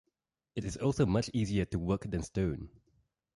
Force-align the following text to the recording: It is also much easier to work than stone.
It 0.55 0.65
is 0.65 0.77
also 0.77 1.05
much 1.05 1.29
easier 1.31 1.63
to 1.65 1.77
work 1.77 2.09
than 2.09 2.23
stone. 2.23 2.69